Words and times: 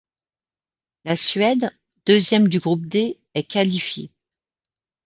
La 1.05 1.15
Suède, 1.15 1.69
deuxième 2.07 2.47
du 2.47 2.57
groupe 2.59 2.87
D, 2.87 3.19
est 3.35 3.43
qualifiée. 3.43 4.09